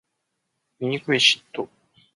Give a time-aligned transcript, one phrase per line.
[0.79, 1.67] 醜い嫉妬